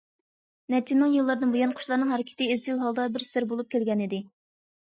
[0.73, 4.25] نەچچە مىڭ يىللاردىن بۇيان، قۇشلارنىڭ ھەرىكىتى ئىزچىل ھالدا بىر سىر بولۇپ كەلگەنىدى.